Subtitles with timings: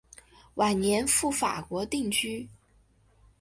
[0.55, 2.49] 晚年赴法国定居。